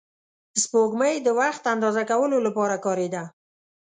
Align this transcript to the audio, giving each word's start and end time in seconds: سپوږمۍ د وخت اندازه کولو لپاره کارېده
سپوږمۍ 0.61 1.15
د 1.21 1.27
وخت 1.39 1.63
اندازه 1.73 2.03
کولو 2.11 2.37
لپاره 2.47 2.75
کارېده 2.85 3.23